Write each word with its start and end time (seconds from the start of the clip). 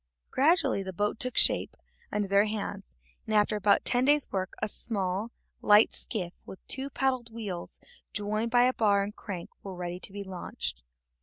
Gradually 0.31 0.81
the 0.81 0.93
boat 0.93 1.19
took 1.19 1.37
shape 1.37 1.77
under 2.11 2.27
their 2.27 2.45
hands, 2.45 2.87
and 3.27 3.35
after 3.35 3.55
about 3.55 3.85
ten 3.85 4.03
days' 4.03 4.31
work 4.31 4.55
a 4.59 4.67
small, 4.67 5.29
light 5.61 5.93
skiff, 5.93 6.33
with 6.43 6.57
two 6.67 6.89
paddle 6.89 7.25
wheels 7.29 7.79
joined 8.11 8.49
by 8.49 8.63
a 8.63 8.73
bar 8.73 9.03
and 9.03 9.15
crank, 9.15 9.51
was 9.61 9.77
ready 9.77 9.99
to 9.99 10.11
be 10.11 10.23
launched. 10.23 10.81